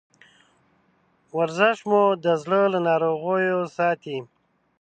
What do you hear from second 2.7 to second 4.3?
له ناروغیو ساتي.